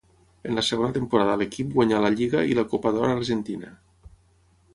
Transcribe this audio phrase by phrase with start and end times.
[0.49, 3.75] En la segona temporada a l'equip guanyà la lliga i la Copa d'Or Argentina.